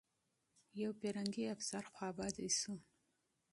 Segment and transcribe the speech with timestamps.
[0.81, 2.77] یو انګریزي افسر افسوس وکړ.